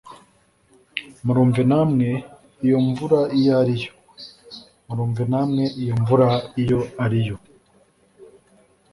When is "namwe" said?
1.71-2.09, 5.31-5.63